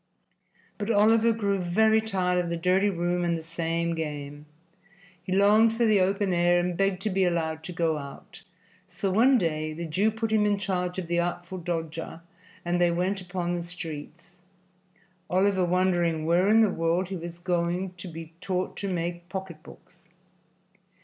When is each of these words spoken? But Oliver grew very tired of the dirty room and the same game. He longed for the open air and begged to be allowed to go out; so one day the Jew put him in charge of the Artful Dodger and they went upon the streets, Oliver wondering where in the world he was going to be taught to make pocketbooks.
But 0.79 0.89
Oliver 0.89 1.31
grew 1.31 1.59
very 1.59 2.01
tired 2.01 2.43
of 2.43 2.49
the 2.49 2.57
dirty 2.57 2.89
room 2.89 3.23
and 3.23 3.37
the 3.37 3.43
same 3.43 3.93
game. 3.93 4.47
He 5.21 5.31
longed 5.31 5.73
for 5.73 5.85
the 5.85 5.99
open 5.99 6.33
air 6.33 6.59
and 6.59 6.75
begged 6.75 7.03
to 7.03 7.11
be 7.11 7.23
allowed 7.23 7.63
to 7.65 7.71
go 7.71 7.99
out; 7.99 8.41
so 8.87 9.11
one 9.11 9.37
day 9.37 9.73
the 9.73 9.85
Jew 9.85 10.09
put 10.09 10.31
him 10.31 10.43
in 10.43 10.57
charge 10.57 10.97
of 10.97 11.05
the 11.05 11.19
Artful 11.19 11.59
Dodger 11.59 12.21
and 12.65 12.81
they 12.81 12.89
went 12.89 13.21
upon 13.21 13.53
the 13.53 13.61
streets, 13.61 14.37
Oliver 15.29 15.65
wondering 15.65 16.25
where 16.25 16.47
in 16.49 16.61
the 16.61 16.71
world 16.71 17.09
he 17.09 17.15
was 17.15 17.37
going 17.37 17.93
to 17.97 18.07
be 18.07 18.33
taught 18.41 18.75
to 18.77 18.87
make 18.91 19.29
pocketbooks. 19.29 20.09